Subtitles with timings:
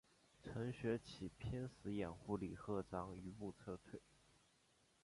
[0.41, 4.01] 程学启拼死掩护李鹤章余部撤退。